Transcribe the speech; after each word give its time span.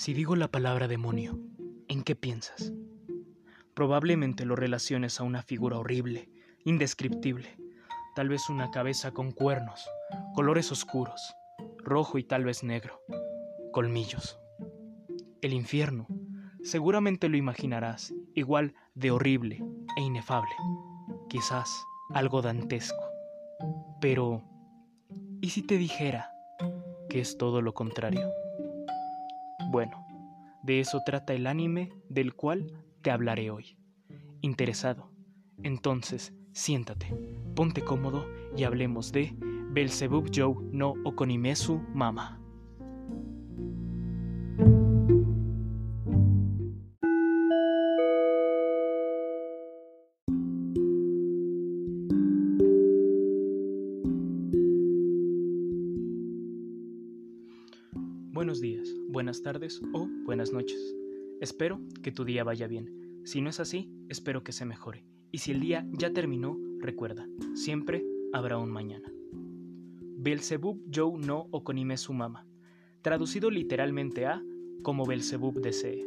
Si 0.00 0.14
digo 0.14 0.34
la 0.34 0.48
palabra 0.48 0.88
demonio, 0.88 1.38
¿en 1.86 2.02
qué 2.04 2.16
piensas? 2.16 2.72
Probablemente 3.74 4.46
lo 4.46 4.56
relaciones 4.56 5.20
a 5.20 5.24
una 5.24 5.42
figura 5.42 5.76
horrible, 5.76 6.30
indescriptible, 6.64 7.58
tal 8.16 8.30
vez 8.30 8.48
una 8.48 8.70
cabeza 8.70 9.10
con 9.10 9.30
cuernos, 9.30 9.86
colores 10.34 10.72
oscuros, 10.72 11.20
rojo 11.76 12.16
y 12.16 12.24
tal 12.24 12.46
vez 12.46 12.62
negro, 12.64 13.02
colmillos. 13.72 14.40
El 15.42 15.52
infierno, 15.52 16.06
seguramente 16.62 17.28
lo 17.28 17.36
imaginarás 17.36 18.14
igual 18.34 18.72
de 18.94 19.10
horrible 19.10 19.62
e 19.98 20.00
inefable, 20.00 20.54
quizás 21.28 21.70
algo 22.14 22.40
dantesco. 22.40 23.04
Pero, 24.00 24.44
¿y 25.42 25.50
si 25.50 25.60
te 25.60 25.76
dijera 25.76 26.30
que 27.10 27.20
es 27.20 27.36
todo 27.36 27.60
lo 27.60 27.74
contrario? 27.74 28.39
Bueno, 29.70 30.04
de 30.64 30.80
eso 30.80 31.00
trata 31.06 31.32
el 31.32 31.46
anime 31.46 31.92
del 32.08 32.34
cual 32.34 32.72
te 33.02 33.12
hablaré 33.12 33.52
hoy. 33.52 33.78
¿Interesado? 34.40 35.12
Entonces, 35.62 36.34
siéntate, 36.52 37.14
ponte 37.54 37.82
cómodo 37.82 38.26
y 38.56 38.64
hablemos 38.64 39.12
de 39.12 39.32
Belzebub 39.70 40.28
Joe 40.34 40.56
no 40.72 40.94
Okonimesu 41.04 41.80
Mama. 41.94 42.39
Tardes 59.52 59.82
o 59.92 60.06
buenas 60.22 60.52
noches. 60.52 60.94
Espero 61.40 61.80
que 62.04 62.12
tu 62.12 62.24
día 62.24 62.44
vaya 62.44 62.68
bien. 62.68 63.20
Si 63.24 63.40
no 63.40 63.50
es 63.50 63.58
así, 63.58 63.90
espero 64.08 64.44
que 64.44 64.52
se 64.52 64.64
mejore. 64.64 65.04
Y 65.32 65.38
si 65.38 65.50
el 65.50 65.58
día 65.58 65.84
ya 65.90 66.12
terminó, 66.12 66.56
recuerda, 66.78 67.26
siempre 67.54 68.04
habrá 68.32 68.58
un 68.58 68.70
mañana. 68.70 69.12
Belzebub 70.18 70.80
Joe 70.94 71.18
no 71.18 71.48
Okonime 71.50 71.96
Mama, 72.10 72.46
traducido 73.02 73.50
literalmente 73.50 74.24
a 74.24 74.40
como 74.84 75.04
Belzebub 75.04 75.60
desee. 75.60 76.06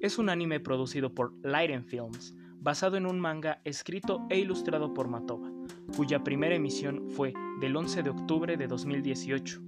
Es 0.00 0.16
un 0.16 0.28
anime 0.28 0.60
producido 0.60 1.12
por 1.12 1.34
Lighten 1.42 1.84
Films, 1.84 2.36
basado 2.60 2.96
en 2.96 3.06
un 3.06 3.18
manga 3.18 3.60
escrito 3.64 4.24
e 4.30 4.38
ilustrado 4.38 4.94
por 4.94 5.08
Matoba, 5.08 5.50
cuya 5.96 6.22
primera 6.22 6.54
emisión 6.54 7.10
fue 7.10 7.34
del 7.60 7.74
11 7.74 8.04
de 8.04 8.10
octubre 8.10 8.56
de 8.56 8.68
2018 8.68 9.62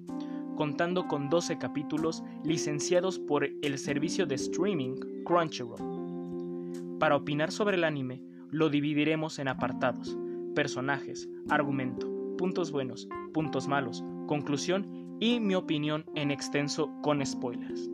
contando 0.60 1.08
con 1.08 1.30
12 1.30 1.56
capítulos 1.56 2.22
licenciados 2.44 3.18
por 3.18 3.44
el 3.44 3.78
servicio 3.78 4.26
de 4.26 4.34
streaming 4.34 4.94
Crunchyroll. 5.24 6.98
Para 6.98 7.16
opinar 7.16 7.50
sobre 7.50 7.78
el 7.78 7.84
anime, 7.84 8.22
lo 8.50 8.68
dividiremos 8.68 9.38
en 9.38 9.48
apartados, 9.48 10.18
personajes, 10.54 11.30
argumento, 11.48 12.06
puntos 12.36 12.72
buenos, 12.72 13.08
puntos 13.32 13.68
malos, 13.68 14.04
conclusión 14.26 15.16
y 15.18 15.40
mi 15.40 15.54
opinión 15.54 16.04
en 16.14 16.30
extenso 16.30 16.90
con 17.00 17.24
spoilers. 17.24 17.88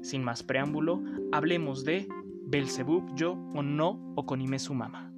Sin 0.00 0.22
más 0.22 0.44
preámbulo, 0.44 1.02
hablemos 1.32 1.84
de 1.84 2.06
Belzebub 2.46 3.12
Yo 3.16 3.32
o 3.56 3.62
No 3.64 3.98
o 4.14 4.24
Konime 4.24 4.60
Sumama. 4.60 5.13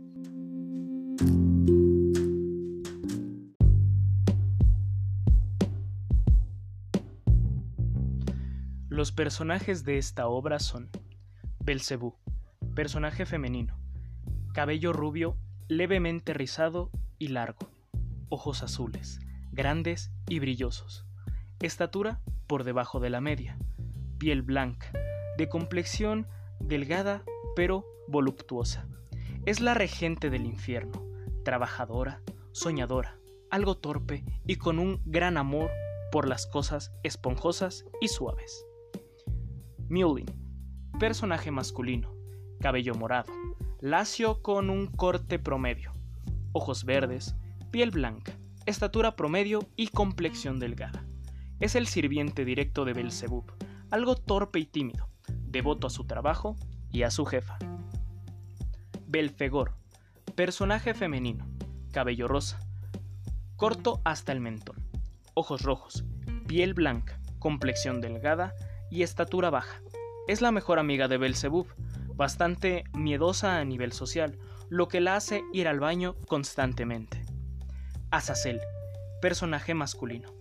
Los 9.07 9.13
personajes 9.13 9.85
de 9.85 9.99
esta 9.99 10.27
obra 10.27 10.59
son 10.59 10.91
Belcebú, 11.61 12.17
personaje 12.75 13.25
femenino, 13.25 13.79
cabello 14.53 14.93
rubio, 14.93 15.37
levemente 15.69 16.35
rizado 16.35 16.91
y 17.17 17.29
largo, 17.29 17.71
ojos 18.31 18.65
azules, 18.65 19.21
grandes 19.53 20.11
y 20.29 20.41
brillosos, 20.41 21.07
estatura 21.61 22.21
por 22.49 22.65
debajo 22.65 22.99
de 22.99 23.11
la 23.11 23.21
media, 23.21 23.57
piel 24.19 24.43
blanca, 24.43 24.91
de 25.39 25.49
complexión 25.49 26.27
delgada 26.59 27.23
pero 27.55 27.87
voluptuosa. 28.09 28.89
Es 29.45 29.61
la 29.61 29.75
regente 29.75 30.31
del 30.31 30.47
infierno, 30.47 31.07
trabajadora, 31.45 32.23
soñadora, 32.51 33.21
algo 33.53 33.77
torpe 33.77 34.25
y 34.49 34.57
con 34.57 34.81
un 34.81 35.01
gran 35.05 35.37
amor 35.37 35.71
por 36.11 36.27
las 36.27 36.49
cosas 36.49 36.91
esponjosas 37.05 37.85
y 38.01 38.09
suaves. 38.09 38.67
Mulin, 39.89 40.27
personaje 40.99 41.53
masculino, 41.53 42.13
cabello 42.61 42.97
morado, 42.97 43.33
lacio 43.81 44.43
con 44.43 44.69
un 44.69 44.89
corte 44.89 45.39
promedio, 45.39 45.93
ojos 46.51 46.85
verdes, 46.85 47.37
piel 47.71 47.93
blanca, 47.93 48.33
estatura 48.67 49.15
promedio 49.15 49.61
y 49.77 49.89
complexión 49.89 50.59
delgada. 50.59 51.07
Es 51.61 51.77
el 51.77 51.87
sirviente 51.87 52.45
directo 52.45 52.85
de 52.85 52.95
Belzebub, 52.95 53.45
algo 53.93 54.17
torpe 54.17 54.59
y 54.59 54.67
tímido, 54.67 55.09
devoto 55.29 55.87
a 55.87 55.91
su 55.91 56.05
trabajo 56.05 56.57
y 56.91 57.05
a 57.05 57.13
su 57.13 57.25
jefa. 57.25 57.57
Belfegor, 59.07 59.77
personaje 60.35 60.95
femenino, 60.95 61.47
cabello 61.93 62.27
rosa, 62.27 62.59
corto 63.55 64.01
hasta 64.05 64.33
el 64.33 64.41
mentón, 64.41 64.85
ojos 65.35 65.63
rojos, 65.63 66.05
piel 66.49 66.75
blanca, 66.75 67.21
complexión 67.39 68.01
delgada 68.01 68.53
y 68.91 69.03
estatura 69.03 69.51
baja. 69.51 69.81
Es 70.29 70.41
la 70.41 70.53
mejor 70.53 70.79
amiga 70.79 71.09
de 71.09 71.19
Belzebub, 71.19 71.67
bastante 72.15 72.85
miedosa 72.93 73.59
a 73.59 73.65
nivel 73.65 73.93
social, 73.93 74.39
lo 74.69 74.89
que 74.89 75.01
la 75.01 75.17
hace 75.17 75.45
ir 75.53 75.69
al 75.69 75.81
baño 75.81 76.17
constantemente. 76.27 77.25
Azazel, 78.11 78.61
personaje 79.21 79.75
masculino, 79.75 80.33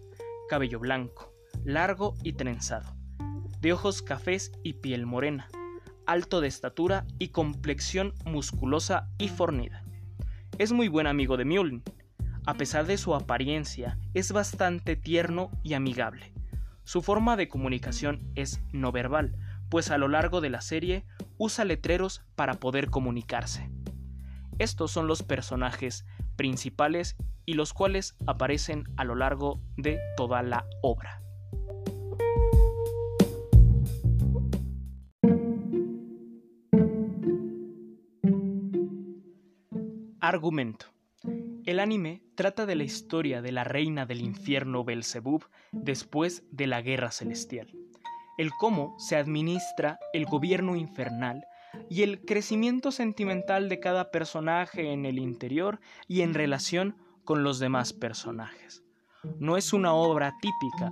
cabello 0.49 0.79
blanco, 0.79 1.33
largo 1.63 2.15
y 2.23 2.33
trenzado, 2.33 2.95
de 3.61 3.73
ojos 3.73 4.01
cafés 4.01 4.51
y 4.63 4.73
piel 4.73 5.05
morena, 5.05 5.47
alto 6.05 6.41
de 6.41 6.47
estatura 6.47 7.05
y 7.19 7.29
complexión 7.29 8.13
musculosa 8.25 9.09
y 9.17 9.29
fornida. 9.29 9.83
Es 10.57 10.71
muy 10.71 10.87
buen 10.87 11.07
amigo 11.07 11.37
de 11.37 11.45
Mjolnir. 11.45 11.83
A 12.45 12.53
pesar 12.53 12.85
de 12.85 12.97
su 12.97 13.15
apariencia, 13.15 13.97
es 14.13 14.31
bastante 14.31 14.95
tierno 14.95 15.49
y 15.63 15.73
amigable. 15.73 16.34
Su 16.85 17.01
forma 17.01 17.35
de 17.35 17.47
comunicación 17.47 18.31
es 18.35 18.61
no 18.71 18.91
verbal, 18.91 19.35
pues 19.69 19.89
a 19.89 19.97
lo 19.97 20.07
largo 20.07 20.39
de 20.39 20.51
la 20.51 20.61
serie 20.61 21.03
usa 21.39 21.65
letreros 21.65 22.21
para 22.35 22.53
poder 22.53 22.91
comunicarse. 22.91 23.71
Estos 24.59 24.91
son 24.91 25.07
los 25.07 25.23
personajes 25.23 26.05
principales 26.35 27.17
y 27.43 27.55
los 27.55 27.73
cuales 27.73 28.15
aparecen 28.27 28.83
a 28.97 29.03
lo 29.03 29.15
largo 29.15 29.59
de 29.77 29.99
toda 30.15 30.43
la 30.43 30.67
obra. 30.83 31.21
Argumento. 40.19 40.85
El 41.65 41.79
anime 41.79 42.24
trata 42.35 42.65
de 42.65 42.75
la 42.75 42.83
historia 42.83 43.41
de 43.41 43.51
la 43.51 43.63
reina 43.63 44.05
del 44.05 44.21
infierno 44.21 44.83
Belzebub 44.83 45.45
después 45.71 46.43
de 46.51 46.67
la 46.67 46.81
Guerra 46.81 47.11
Celestial, 47.11 47.73
el 48.37 48.51
cómo 48.51 48.95
se 48.99 49.15
administra 49.15 49.99
el 50.13 50.25
gobierno 50.25 50.75
infernal 50.75 51.45
y 51.89 52.03
el 52.03 52.21
crecimiento 52.21 52.91
sentimental 52.91 53.69
de 53.69 53.79
cada 53.79 54.11
personaje 54.11 54.91
en 54.91 55.05
el 55.05 55.17
interior 55.17 55.79
y 56.07 56.21
en 56.21 56.33
relación 56.33 56.97
con 57.23 57.43
los 57.43 57.59
demás 57.59 57.93
personajes. 57.93 58.83
No 59.39 59.57
es 59.57 59.73
una 59.73 59.93
obra 59.93 60.35
típica 60.41 60.91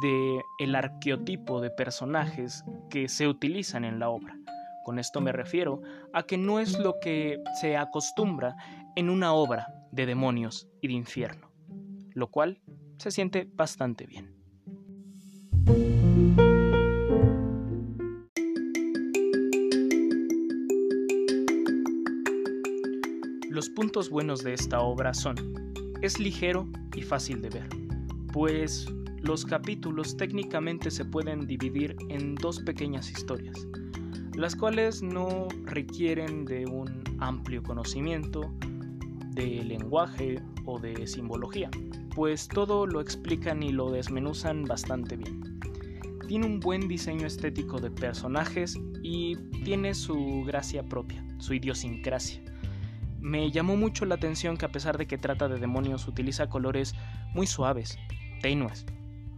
de 0.00 0.40
el 0.58 0.74
arqueotipo 0.74 1.60
de 1.60 1.70
personajes 1.70 2.64
que 2.88 3.08
se 3.08 3.28
utilizan 3.28 3.84
en 3.84 3.98
la 3.98 4.08
obra. 4.08 4.38
Con 4.84 4.98
esto 4.98 5.20
me 5.20 5.32
refiero 5.32 5.82
a 6.14 6.22
que 6.22 6.38
no 6.38 6.60
es 6.60 6.78
lo 6.78 6.98
que 7.00 7.42
se 7.60 7.76
acostumbra 7.76 8.56
en 8.96 9.10
una 9.10 9.32
obra 9.32 9.77
de 9.92 10.06
demonios 10.06 10.68
y 10.80 10.88
de 10.88 10.94
infierno, 10.94 11.50
lo 12.14 12.28
cual 12.30 12.60
se 12.98 13.10
siente 13.10 13.48
bastante 13.54 14.06
bien. 14.06 14.38
Los 23.50 23.70
puntos 23.70 24.08
buenos 24.08 24.44
de 24.44 24.54
esta 24.54 24.80
obra 24.80 25.14
son, 25.14 25.34
es 26.00 26.20
ligero 26.20 26.68
y 26.94 27.02
fácil 27.02 27.42
de 27.42 27.50
ver, 27.50 27.68
pues 28.32 28.86
los 29.20 29.44
capítulos 29.44 30.16
técnicamente 30.16 30.90
se 30.90 31.04
pueden 31.04 31.46
dividir 31.46 31.96
en 32.08 32.36
dos 32.36 32.60
pequeñas 32.60 33.10
historias, 33.10 33.66
las 34.34 34.54
cuales 34.54 35.02
no 35.02 35.48
requieren 35.64 36.44
de 36.44 36.66
un 36.66 37.02
amplio 37.18 37.62
conocimiento 37.62 38.52
de 39.38 39.62
lenguaje 39.62 40.42
o 40.64 40.80
de 40.80 41.06
simbología, 41.06 41.70
pues 42.12 42.48
todo 42.48 42.86
lo 42.86 43.00
explican 43.00 43.62
y 43.62 43.70
lo 43.70 43.92
desmenuzan 43.92 44.64
bastante 44.64 45.16
bien. 45.16 45.60
tiene 46.26 46.44
un 46.44 46.58
buen 46.58 46.88
diseño 46.88 47.26
estético 47.26 47.78
de 47.80 47.90
personajes 47.90 48.76
y 49.02 49.36
tiene 49.64 49.94
su 49.94 50.42
gracia 50.44 50.82
propia, 50.82 51.24
su 51.38 51.54
idiosincrasia. 51.54 52.42
Me 53.20 53.50
llamó 53.50 53.76
mucho 53.76 54.04
la 54.04 54.16
atención 54.16 54.56
que 54.56 54.66
a 54.66 54.72
pesar 54.72 54.98
de 54.98 55.06
que 55.06 55.18
trata 55.18 55.48
de 55.48 55.60
demonios 55.60 56.08
utiliza 56.08 56.48
colores 56.48 56.94
muy 57.32 57.46
suaves, 57.46 57.96
tenues, 58.42 58.86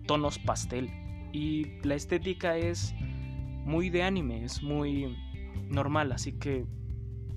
tonos 0.06 0.38
pastel 0.38 0.90
y 1.32 1.78
la 1.82 1.94
estética 1.94 2.56
es 2.56 2.94
muy 3.64 3.90
de 3.90 4.02
anime, 4.02 4.44
es 4.44 4.62
muy 4.62 5.14
normal, 5.68 6.10
así 6.12 6.32
que 6.32 6.64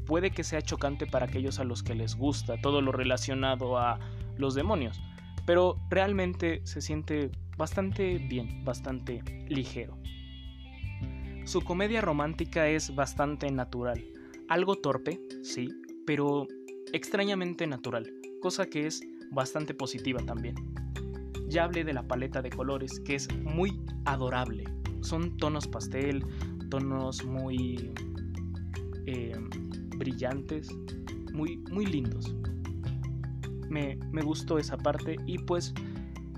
puede 0.06 0.32
que 0.32 0.44
sea 0.44 0.62
chocante 0.62 1.08
para 1.08 1.26
aquellos 1.26 1.60
a 1.60 1.64
los 1.64 1.84
que 1.84 1.96
les 1.96 2.16
gusta 2.16 2.60
todo 2.62 2.82
lo 2.82 2.92
relacionado 2.92 3.78
a 3.78 4.00
los 4.38 4.56
demonios, 4.56 5.02
pero 5.46 5.80
realmente 5.90 6.62
se 6.64 6.82
siente 6.82 7.32
bastante 7.58 8.18
bien, 8.18 8.64
bastante 8.64 9.22
ligero. 9.48 9.98
Su 11.46 11.62
comedia 11.62 12.02
romántica 12.02 12.68
es 12.68 12.96
bastante 12.96 13.52
natural, 13.52 14.04
algo 14.48 14.76
torpe, 14.76 15.20
sí, 15.44 15.70
pero 16.06 16.48
extrañamente 16.94 17.68
natural, 17.68 18.12
cosa 18.42 18.66
que 18.68 18.88
es 18.88 19.02
bastante 19.32 19.74
positiva 19.74 20.22
también. 20.26 20.56
Ya 21.48 21.66
hablé 21.66 21.84
de 21.84 21.94
la 21.94 22.08
paleta 22.08 22.42
de 22.42 22.50
colores, 22.50 23.00
que 23.02 23.16
es 23.16 23.28
muy 23.42 23.80
adorable. 24.06 24.64
Son 25.02 25.38
tonos 25.38 25.68
pastel, 25.68 26.26
tonos 26.70 27.24
muy 27.26 27.92
eh, 29.06 29.36
brillantes, 30.04 30.70
muy, 31.34 31.58
muy 31.72 31.86
lindos. 31.86 32.36
Me, 33.70 33.98
me 34.12 34.22
gustó 34.22 34.60
esa 34.60 34.78
parte 34.78 35.16
y 35.26 35.40
pues 35.40 35.74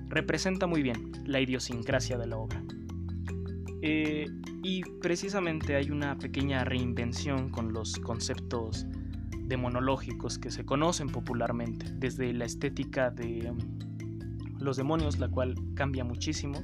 representa 0.07 0.67
muy 0.67 0.83
bien 0.83 1.11
la 1.25 1.41
idiosincrasia 1.41 2.17
de 2.17 2.27
la 2.27 2.37
obra. 2.37 2.63
Eh, 3.81 4.27
y 4.63 4.83
precisamente 5.01 5.75
hay 5.75 5.91
una 5.91 6.17
pequeña 6.17 6.63
reinvención 6.63 7.49
con 7.49 7.73
los 7.73 7.97
conceptos 7.99 8.85
demonológicos 9.47 10.39
que 10.39 10.49
se 10.49 10.65
conocen 10.65 11.09
popularmente, 11.09 11.85
desde 11.97 12.33
la 12.33 12.45
estética 12.45 13.11
de 13.11 13.51
um, 13.51 13.57
los 14.59 14.77
demonios, 14.77 15.19
la 15.19 15.29
cual 15.29 15.55
cambia 15.75 16.03
muchísimo, 16.03 16.63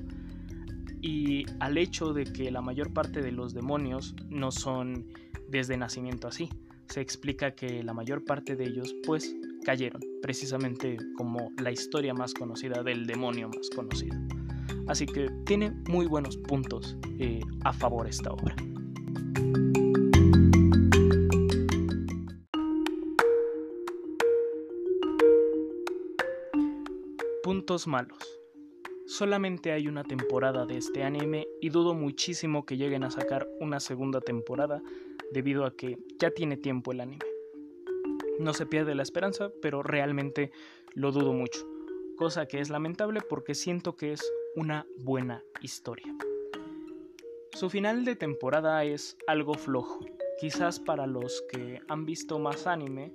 y 1.02 1.46
al 1.60 1.78
hecho 1.78 2.14
de 2.14 2.24
que 2.24 2.50
la 2.50 2.62
mayor 2.62 2.94
parte 2.94 3.22
de 3.22 3.32
los 3.32 3.54
demonios 3.54 4.16
no 4.30 4.52
son 4.52 5.06
desde 5.50 5.78
nacimiento 5.78 6.28
así. 6.28 6.50
Se 6.90 7.02
explica 7.02 7.56
que 7.56 7.84
la 7.84 7.94
mayor 7.94 8.24
parte 8.24 8.56
de 8.56 8.66
ellos 8.66 8.94
pues 9.06 9.36
cayeron, 9.64 10.02
precisamente 10.22 10.98
como 11.16 11.52
la 11.62 11.72
historia 11.72 12.14
más 12.14 12.34
conocida 12.34 12.84
del 12.84 13.06
demonio 13.06 13.50
más 13.50 13.70
conocido. 13.70 14.18
Así 14.88 15.06
que 15.06 15.30
tiene 15.46 15.72
muy 15.88 16.06
buenos 16.06 16.38
puntos 16.38 16.98
eh, 17.20 17.42
a 17.64 17.72
favor 17.72 18.08
esta 18.08 18.32
obra. 18.32 18.56
Puntos 27.44 27.88
malos. 27.88 28.42
Solamente 29.06 29.74
hay 29.74 29.88
una 29.88 30.04
temporada 30.04 30.66
de 30.66 30.78
este 30.78 31.04
anime 31.04 31.46
y 31.60 31.70
dudo 31.70 31.94
muchísimo 31.94 32.66
que 32.66 32.78
lleguen 32.78 33.04
a 33.04 33.12
sacar 33.12 33.48
una 33.60 33.82
segunda 33.82 34.22
temporada 34.22 34.82
debido 35.32 35.66
a 35.66 35.76
que 35.76 35.98
ya 36.20 36.32
tiene 36.32 36.58
tiempo 36.58 36.92
el 36.92 37.02
anime. 37.02 37.26
No 38.40 38.54
se 38.54 38.66
pierde 38.66 38.96
la 38.96 39.04
esperanza, 39.04 39.52
pero 39.62 39.84
realmente 39.84 40.52
lo 40.94 41.12
dudo 41.12 41.34
mucho, 41.34 41.68
cosa 42.18 42.48
que 42.48 42.60
es 42.60 42.70
lamentable 42.70 43.22
porque 43.22 43.56
siento 43.56 43.96
que 43.96 44.14
es 44.14 44.22
una 44.56 44.86
buena 45.00 45.44
historia. 45.62 46.14
Su 47.54 47.70
final 47.70 48.06
de 48.06 48.16
temporada 48.16 48.84
es 48.84 49.18
algo 49.28 49.54
flojo, 49.54 50.00
quizás 50.40 50.80
para 50.80 51.06
los 51.06 51.44
que 51.52 51.82
han 51.88 52.06
visto 52.06 52.40
más 52.40 52.66
anime, 52.66 53.14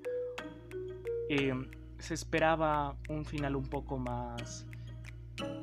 eh, 1.28 1.52
se 1.98 2.14
esperaba 2.14 2.96
un 3.08 3.24
final 3.24 3.56
un 3.56 3.66
poco 3.66 3.98
más 3.98 4.66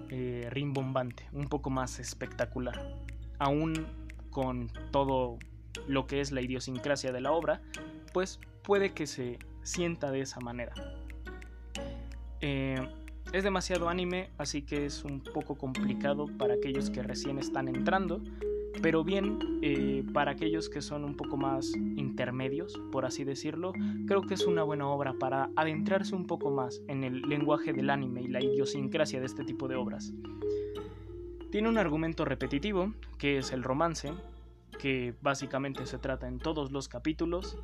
eh, 0.10 0.48
rimbombante, 0.52 1.28
un 1.32 1.48
poco 1.48 1.70
más 1.70 2.00
espectacular. 2.00 2.96
Aún 3.40 3.88
con 4.30 4.70
todo 4.92 5.38
lo 5.88 6.08
que 6.08 6.22
es 6.22 6.32
la 6.32 6.42
idiosincrasia 6.42 7.12
de 7.12 7.22
la 7.22 7.32
obra, 7.32 7.62
pues 8.14 8.40
puede 8.64 8.94
que 8.94 9.08
se 9.08 9.40
sienta 9.64 10.12
de 10.12 10.22
esa 10.22 10.40
manera. 10.40 10.74
Eh, 12.42 12.76
es 13.32 13.44
demasiado 13.44 13.90
anime, 13.90 14.30
así 14.38 14.62
que 14.62 14.86
es 14.86 15.04
un 15.04 15.22
poco 15.22 15.56
complicado 15.56 16.28
para 16.38 16.56
aquellos 16.56 16.90
que 16.90 17.02
recién 17.02 17.40
están 17.40 17.68
entrando, 17.68 18.22
pero 18.82 19.04
bien 19.04 19.40
eh, 19.62 20.04
para 20.14 20.32
aquellos 20.32 20.70
que 20.70 20.82
son 20.82 21.04
un 21.04 21.16
poco 21.16 21.38
más 21.38 21.74
intermedios, 21.76 22.80
por 22.92 23.06
así 23.06 23.24
decirlo, 23.24 23.74
creo 24.08 24.22
que 24.22 24.34
es 24.34 24.46
una 24.46 24.64
buena 24.64 24.88
obra 24.88 25.14
para 25.14 25.50
adentrarse 25.56 26.16
un 26.16 26.28
poco 26.28 26.52
más 26.52 26.82
en 26.88 27.04
el 27.04 27.22
lenguaje 27.22 27.74
del 27.74 27.90
anime 27.90 28.22
y 28.22 28.28
la 28.28 28.44
idiosincrasia 28.44 29.20
de 29.20 29.26
este 29.26 29.44
tipo 29.44 29.68
de 29.68 29.76
obras. 29.76 30.14
Tiene 31.50 31.70
un 31.70 31.78
argumento 31.78 32.26
repetitivo, 32.26 32.94
que 33.18 33.38
es 33.38 33.52
el 33.52 33.64
romance, 33.64 34.12
que 34.80 35.16
básicamente 35.22 35.86
se 35.86 35.98
trata 35.98 36.28
en 36.28 36.40
todos 36.40 36.72
los 36.72 36.88
capítulos, 36.88 37.58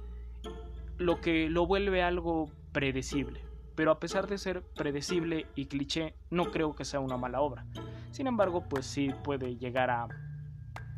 lo 0.97 1.21
que 1.21 1.49
lo 1.49 1.65
vuelve 1.65 2.03
algo 2.03 2.51
predecible. 2.71 3.41
Pero 3.75 3.91
a 3.91 3.99
pesar 3.99 4.27
de 4.27 4.37
ser 4.37 4.61
predecible 4.75 5.47
y 5.55 5.67
cliché, 5.67 6.15
no 6.29 6.51
creo 6.51 6.75
que 6.75 6.85
sea 6.85 6.99
una 6.99 7.17
mala 7.17 7.41
obra. 7.41 7.65
Sin 8.11 8.27
embargo, 8.27 8.67
pues 8.67 8.85
sí 8.85 9.11
puede 9.23 9.55
llegar 9.55 9.89
a 9.89 10.07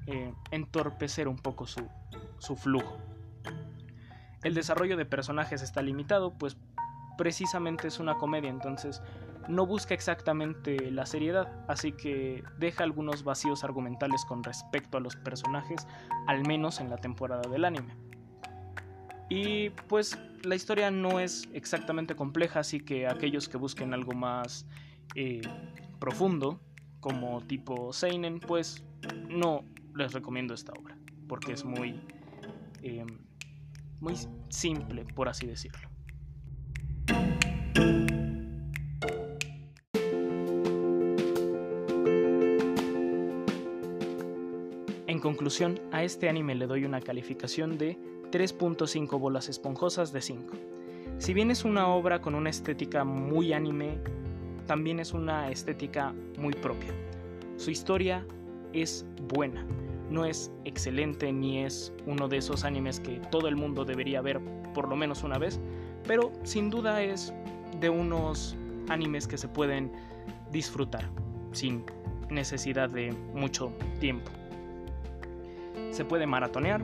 eh, 0.08 0.34
entorpecer 0.50 1.28
un 1.28 1.38
poco 1.38 1.68
su, 1.68 1.88
su 2.40 2.56
flujo. 2.56 2.98
El 4.44 4.56
desarrollo 4.56 4.98
de 4.98 5.06
personajes 5.06 5.62
está 5.62 5.84
limitado, 5.84 6.34
pues 6.34 6.58
precisamente 7.18 7.88
es 7.88 8.00
una 8.00 8.18
comedia, 8.18 8.50
entonces 8.50 9.02
no 9.48 9.66
busca 9.66 9.94
exactamente 9.94 10.92
la 10.92 11.06
seriedad, 11.06 11.66
así 11.68 11.92
que 11.92 12.44
deja 12.58 12.84
algunos 12.84 13.24
vacíos 13.24 13.64
argumentales 13.64 14.26
con 14.26 14.44
respecto 14.44 14.98
a 14.98 15.02
los 15.02 15.16
personajes, 15.16 15.88
al 16.28 16.46
menos 16.48 16.80
en 16.80 16.90
la 16.90 16.98
temporada 16.98 17.50
del 17.50 17.66
anime. 17.66 17.96
Y 19.30 19.70
pues 19.88 20.20
la 20.44 20.56
historia 20.56 20.92
no 20.92 21.20
es 21.20 21.48
exactamente 21.54 22.16
compleja, 22.16 22.60
así 22.60 22.82
que 22.82 23.08
aquellos 23.08 23.48
que 23.48 23.58
busquen 23.58 23.94
algo 23.94 24.12
más 24.12 24.66
eh, 25.16 25.42
profundo, 26.00 26.60
como 27.00 27.42
tipo 27.42 27.94
Seinen, 27.94 28.40
pues 28.40 28.84
no 29.30 29.64
les 29.96 30.14
recomiendo 30.14 30.54
esta 30.54 30.74
obra, 30.74 30.98
porque 31.28 31.54
es 31.54 31.64
muy, 31.64 32.02
eh, 32.82 33.06
muy 34.00 34.16
simple, 34.50 35.06
por 35.06 35.30
así 35.30 35.48
decirlo. 35.48 35.91
Conclusión, 45.32 45.80
a 45.94 46.04
este 46.04 46.28
anime 46.28 46.56
le 46.56 46.68
doy 46.68 46.84
una 46.84 47.00
calificación 47.00 47.78
de 47.78 47.98
3.5 48.34 49.18
bolas 49.18 49.48
esponjosas 49.48 50.12
de 50.12 50.20
5. 50.20 50.44
Si 51.20 51.34
bien 51.34 51.52
es 51.52 51.64
una 51.64 51.88
obra 51.88 52.20
con 52.20 52.36
una 52.36 52.50
estética 52.50 53.06
muy 53.06 53.54
anime, 53.54 53.98
también 54.68 55.00
es 55.00 55.14
una 55.14 55.50
estética 55.50 56.14
muy 56.38 56.52
propia. 56.54 56.94
Su 57.56 57.72
historia 57.72 58.26
es 58.74 59.06
buena, 59.30 59.66
no 60.10 60.26
es 60.26 60.52
excelente 60.66 61.32
ni 61.32 61.60
es 61.60 61.94
uno 62.06 62.28
de 62.28 62.36
esos 62.36 62.66
animes 62.66 63.00
que 63.00 63.22
todo 63.32 63.48
el 63.48 63.56
mundo 63.56 63.86
debería 63.86 64.20
ver 64.20 64.42
por 64.74 64.90
lo 64.90 64.98
menos 64.98 65.24
una 65.24 65.38
vez, 65.38 65.62
pero 66.06 66.34
sin 66.44 66.70
duda 66.70 67.02
es 67.02 67.34
de 67.80 67.90
unos 67.90 68.58
animes 68.90 69.30
que 69.30 69.38
se 69.38 69.48
pueden 69.48 69.94
disfrutar 70.52 71.10
sin 71.54 71.86
necesidad 72.30 72.90
de 72.90 73.14
mucho 73.34 73.72
tiempo 74.02 74.30
se 75.92 76.06
puede 76.06 76.26
maratonear 76.26 76.84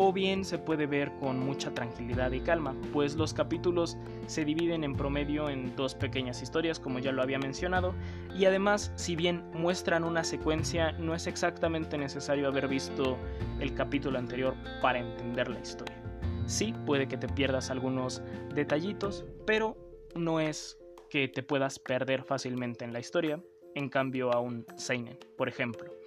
o 0.00 0.12
bien 0.12 0.44
se 0.44 0.58
puede 0.58 0.86
ver 0.86 1.10
con 1.18 1.40
mucha 1.40 1.74
tranquilidad 1.74 2.30
y 2.30 2.38
calma, 2.38 2.76
pues 2.92 3.16
los 3.16 3.34
capítulos 3.34 3.96
se 4.28 4.44
dividen 4.44 4.84
en 4.84 4.94
promedio 4.94 5.50
en 5.50 5.74
dos 5.74 5.96
pequeñas 5.96 6.40
historias, 6.40 6.78
como 6.78 7.00
ya 7.00 7.10
lo 7.10 7.20
había 7.20 7.40
mencionado, 7.40 7.96
y 8.38 8.44
además, 8.44 8.92
si 8.94 9.16
bien 9.16 9.42
muestran 9.54 10.04
una 10.04 10.22
secuencia, 10.22 10.92
no 10.92 11.16
es 11.16 11.26
exactamente 11.26 11.98
necesario 11.98 12.46
haber 12.46 12.68
visto 12.68 13.18
el 13.58 13.74
capítulo 13.74 14.20
anterior 14.20 14.54
para 14.80 15.00
entender 15.00 15.48
la 15.48 15.58
historia. 15.58 16.00
Sí, 16.46 16.72
puede 16.86 17.08
que 17.08 17.16
te 17.16 17.26
pierdas 17.26 17.68
algunos 17.68 18.22
detallitos, 18.54 19.24
pero 19.46 19.76
no 20.14 20.38
es 20.38 20.78
que 21.10 21.26
te 21.26 21.42
puedas 21.42 21.80
perder 21.80 22.22
fácilmente 22.22 22.84
en 22.84 22.92
la 22.92 23.00
historia, 23.00 23.42
en 23.74 23.88
cambio 23.88 24.32
a 24.32 24.38
un 24.38 24.64
Seinen, 24.76 25.18
por 25.36 25.48
ejemplo. 25.48 25.97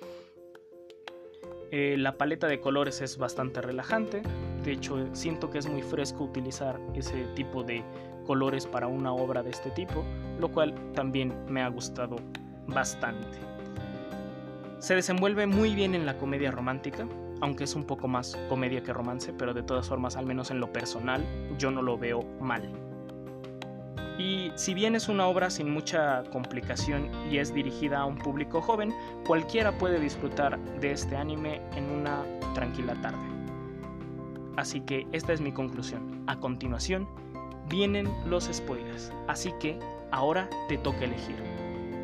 Eh, 1.73 1.95
la 1.97 2.17
paleta 2.17 2.47
de 2.47 2.59
colores 2.59 3.01
es 3.01 3.17
bastante 3.17 3.61
relajante. 3.61 4.21
De 4.65 4.73
hecho, 4.73 5.07
siento 5.15 5.49
que 5.49 5.57
es 5.57 5.69
muy 5.69 5.81
fresco 5.81 6.25
utilizar 6.25 6.77
ese 6.93 7.23
tipo 7.33 7.63
de 7.63 7.81
colores 8.25 8.67
para 8.67 8.87
una 8.87 9.13
obra 9.13 9.41
de 9.41 9.51
este 9.51 9.71
tipo, 9.71 10.03
lo 10.37 10.51
cual 10.51 10.75
también 10.93 11.33
me 11.47 11.61
ha 11.61 11.69
gustado 11.69 12.17
bastante. 12.67 13.37
Se 14.79 14.95
desenvuelve 14.95 15.47
muy 15.47 15.73
bien 15.73 15.95
en 15.95 16.05
la 16.05 16.17
comedia 16.17 16.51
romántica, 16.51 17.07
aunque 17.39 17.63
es 17.63 17.73
un 17.73 17.85
poco 17.85 18.09
más 18.09 18.37
comedia 18.49 18.83
que 18.83 18.91
romance, 18.91 19.31
pero 19.31 19.53
de 19.53 19.63
todas 19.63 19.87
formas, 19.87 20.17
al 20.17 20.25
menos 20.25 20.51
en 20.51 20.59
lo 20.59 20.73
personal, 20.73 21.23
yo 21.57 21.71
no 21.71 21.81
lo 21.81 21.97
veo 21.97 22.23
mal. 22.41 22.69
Y 24.18 24.51
si 24.56 24.74
bien 24.74 24.96
es 24.96 25.08
una 25.08 25.27
obra 25.27 25.50
sin 25.50 25.72
mucha 25.72 26.24
complicación 26.32 27.10
y 27.32 27.38
es 27.38 27.53
dirigida 27.53 28.00
a 28.00 28.06
un 28.06 28.18
público 28.18 28.62
joven, 28.62 28.94
cualquiera 29.25 29.77
puede 29.77 30.00
disfrutar 30.00 30.60
de 30.80 30.91
este 30.91 31.15
anime 31.15 31.62
en 31.75 31.89
una 31.89 32.24
tranquila 32.53 32.94
tarde. 33.01 33.25
Así 34.58 34.82
que 34.82 35.08
esta 35.12 35.34
es 35.34 35.41
mi 35.41 35.51
conclusión. 35.51 36.24
A 36.27 36.39
continuación, 36.39 37.08
vienen 37.70 38.10
los 38.25 38.50
spoilers, 38.51 39.12
así 39.27 39.53
que 39.60 39.80
ahora 40.12 40.50
te 40.68 40.77
toca 40.77 41.06
elegir 41.06 41.36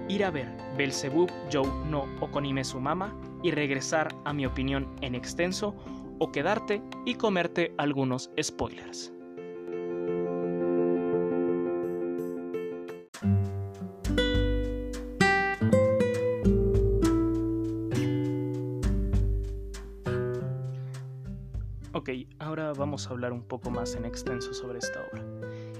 ir 0.08 0.24
a 0.24 0.32
ver 0.32 0.48
Belzebub 0.78 1.32
Joe 1.52 1.68
no 1.90 2.08
Okonime 2.22 2.64
Mama 2.80 3.14
y 3.44 3.52
regresar 3.52 4.10
a 4.26 4.34
mi 4.34 4.46
opinión 4.46 4.88
en 5.02 5.16
extenso 5.16 5.76
o 6.20 6.32
quedarte 6.32 6.82
y 7.06 7.16
comerte 7.16 7.74
algunos 7.78 8.32
spoilers. 8.42 9.17
Ok, 21.98 22.12
ahora 22.38 22.74
vamos 22.74 23.08
a 23.08 23.10
hablar 23.10 23.34
un 23.34 23.42
poco 23.42 23.72
más 23.72 23.96
en 23.96 24.06
extenso 24.06 24.54
sobre 24.54 24.78
esta 24.78 25.04
obra. 25.12 25.26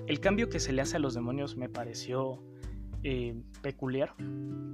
El 0.08 0.20
cambio 0.20 0.50
que 0.50 0.60
se 0.60 0.74
le 0.74 0.82
hace 0.82 0.96
a 0.96 1.00
los 1.00 1.14
demonios 1.14 1.58
me 1.58 1.70
pareció 1.70 2.42
eh, 3.04 3.40
peculiar. 3.62 4.16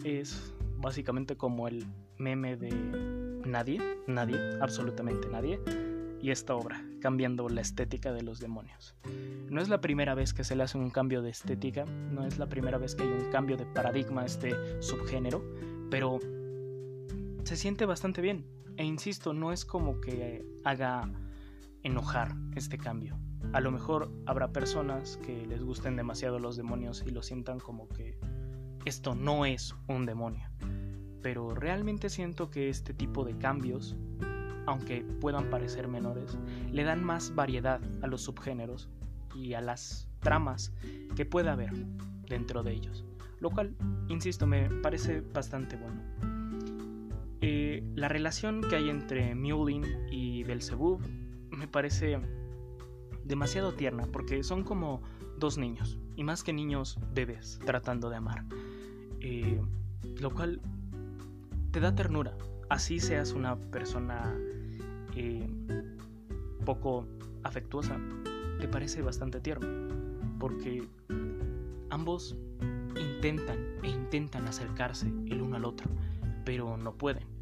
Es 0.05 0.53
básicamente 0.77 1.35
como 1.35 1.67
el 1.67 1.85
meme 2.17 2.55
de 2.55 2.69
nadie, 3.45 3.81
nadie, 4.07 4.39
absolutamente 4.61 5.27
nadie, 5.27 5.59
y 6.21 6.31
esta 6.31 6.55
obra, 6.55 6.81
cambiando 7.01 7.49
la 7.49 7.59
estética 7.59 8.13
de 8.13 8.21
los 8.21 8.39
demonios. 8.39 8.95
No 9.49 9.59
es 9.59 9.67
la 9.67 9.81
primera 9.81 10.15
vez 10.15 10.33
que 10.33 10.45
se 10.45 10.55
le 10.55 10.63
hace 10.63 10.77
un 10.77 10.91
cambio 10.91 11.21
de 11.21 11.31
estética, 11.31 11.83
no 11.83 12.25
es 12.25 12.39
la 12.39 12.47
primera 12.47 12.77
vez 12.77 12.95
que 12.95 13.03
hay 13.03 13.09
un 13.09 13.29
cambio 13.33 13.57
de 13.57 13.65
paradigma 13.65 14.21
a 14.21 14.25
este 14.27 14.81
subgénero, 14.81 15.43
pero 15.91 16.19
se 17.43 17.57
siente 17.57 17.85
bastante 17.85 18.21
bien. 18.21 18.45
E 18.77 18.85
insisto, 18.85 19.33
no 19.33 19.51
es 19.51 19.65
como 19.65 19.99
que 19.99 20.45
haga 20.63 21.11
enojar 21.83 22.35
este 22.55 22.77
cambio. 22.77 23.19
A 23.51 23.59
lo 23.59 23.71
mejor 23.71 24.11
habrá 24.25 24.51
personas 24.51 25.17
que 25.17 25.45
les 25.45 25.63
gusten 25.63 25.95
demasiado 25.95 26.39
los 26.39 26.55
demonios 26.55 27.03
y 27.05 27.11
lo 27.11 27.21
sientan 27.21 27.59
como 27.59 27.87
que 27.89 28.17
esto 28.85 29.15
no 29.15 29.45
es 29.45 29.75
un 29.87 30.05
demonio. 30.05 30.49
Pero 31.21 31.53
realmente 31.53 32.09
siento 32.09 32.49
que 32.49 32.69
este 32.69 32.93
tipo 32.93 33.23
de 33.23 33.37
cambios, 33.37 33.95
aunque 34.65 35.05
puedan 35.21 35.49
parecer 35.49 35.87
menores, 35.87 36.37
le 36.71 36.83
dan 36.83 37.03
más 37.03 37.35
variedad 37.35 37.79
a 38.01 38.07
los 38.07 38.21
subgéneros 38.23 38.89
y 39.35 39.53
a 39.53 39.61
las 39.61 40.09
tramas 40.19 40.73
que 41.15 41.25
pueda 41.25 41.53
haber 41.53 41.73
dentro 42.27 42.63
de 42.63 42.73
ellos. 42.73 43.05
Lo 43.39 43.51
cual, 43.51 43.75
insisto, 44.07 44.47
me 44.47 44.69
parece 44.69 45.21
bastante 45.21 45.75
bueno. 45.75 46.01
Eh, 47.41 47.83
la 47.95 48.07
relación 48.07 48.61
que 48.61 48.77
hay 48.77 48.89
entre 48.89 49.35
Mulin 49.35 49.83
y 50.09 50.43
Belzebub 50.43 51.01
me 51.57 51.67
parece 51.67 52.19
demasiado 53.23 53.73
tierna 53.73 54.05
porque 54.11 54.43
son 54.43 54.63
como 54.63 55.01
dos 55.37 55.57
niños, 55.57 55.97
y 56.15 56.23
más 56.23 56.43
que 56.43 56.53
niños, 56.53 56.97
bebés 57.13 57.59
tratando 57.65 58.09
de 58.09 58.15
amar. 58.17 58.45
Eh, 59.19 59.61
lo 60.19 60.31
cual 60.31 60.61
te 61.71 61.79
da 61.79 61.95
ternura, 61.95 62.35
así 62.69 62.99
seas 62.99 63.33
una 63.33 63.55
persona 63.55 64.35
eh, 65.15 65.47
poco 66.65 67.07
afectuosa, 67.43 67.99
te 68.59 68.67
parece 68.67 69.01
bastante 69.01 69.39
tierno, 69.39 69.67
porque 70.39 70.87
ambos 71.89 72.35
intentan 72.95 73.57
e 73.81 73.89
intentan 73.89 74.47
acercarse 74.47 75.07
el 75.07 75.41
uno 75.41 75.55
al 75.55 75.65
otro, 75.65 75.89
pero 76.45 76.77
no 76.77 76.93
pueden. 76.93 77.32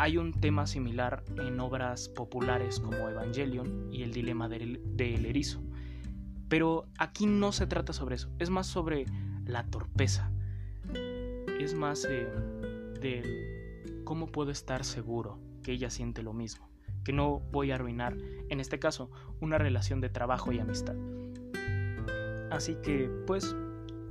Hay 0.00 0.16
un 0.16 0.32
tema 0.32 0.68
similar 0.68 1.24
en 1.36 1.58
obras 1.58 2.08
populares 2.08 2.78
como 2.78 3.08
Evangelion 3.08 3.92
y 3.92 4.04
el 4.04 4.12
dilema 4.12 4.48
del, 4.48 4.80
erizo. 4.96 5.60
Pero 6.48 6.86
aquí 6.98 7.26
no 7.26 7.50
se 7.50 7.66
trata 7.66 7.92
sobre 7.92 8.14
eso, 8.14 8.30
es 8.38 8.48
más 8.48 8.68
sobre 8.68 9.06
la 9.44 9.66
torpeza. 9.66 10.30
Es 11.58 11.74
más 11.74 12.06
eh, 12.08 12.28
del 13.00 14.02
cómo 14.04 14.28
puedo 14.28 14.52
estar 14.52 14.84
seguro 14.84 15.40
que 15.64 15.72
ella 15.72 15.90
siente 15.90 16.22
lo 16.22 16.32
mismo, 16.32 16.70
que 17.04 17.12
no 17.12 17.40
voy 17.50 17.72
a 17.72 17.74
arruinar, 17.74 18.16
en 18.48 18.60
este 18.60 18.78
caso, 18.78 19.10
una 19.40 19.58
relación 19.58 20.00
de 20.00 20.10
trabajo 20.10 20.52
y 20.52 20.60
amistad. 20.60 20.94
Así 22.52 22.76
que, 22.84 23.10
pues, 23.26 23.56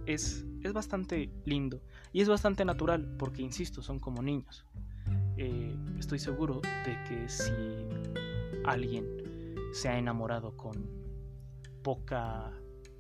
es, 0.06 0.46
es 0.64 0.74
bastante 0.74 1.32
lindo 1.46 1.82
y 2.12 2.20
es 2.20 2.28
bastante 2.28 2.66
natural 2.66 3.16
porque, 3.18 3.42
insisto, 3.42 3.82
son 3.82 4.00
como 4.00 4.22
niños. 4.22 4.66
Eh, 5.38 5.76
estoy 6.00 6.18
seguro 6.18 6.62
de 6.86 6.98
que 7.08 7.30
si 7.30 7.54
alguien 8.66 9.06
se 9.72 9.88
ha 9.90 9.98
enamorado 9.98 10.58
con 10.58 10.90
poca 11.84 12.52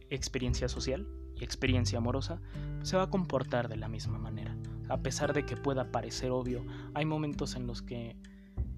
experiencia 0.10 0.70
social 0.70 1.08
y 1.36 1.44
experiencia 1.44 1.98
amorosa, 1.98 2.39
se 2.84 2.96
va 2.96 3.03
a 3.03 3.10
comportar 3.10 3.67
de 3.67 3.77
la 3.77 3.88
misma 3.88 4.20
manera. 4.20 4.56
A 4.88 4.98
pesar 4.98 5.34
de 5.34 5.46
que 5.46 5.58
pueda 5.58 5.91
parecer 5.91 6.32
obvio, 6.32 6.63
hay 6.94 7.06
momentos 7.06 7.56
en 7.56 7.65
los 7.65 7.82
que 7.82 8.15